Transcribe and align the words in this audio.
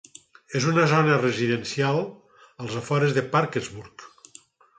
És 0.59 0.63
una 0.69 0.85
zona 0.93 1.17
residencial 1.19 2.01
als 2.65 2.79
afores 2.81 3.15
de 3.19 3.27
Parkersburg. 3.37 4.09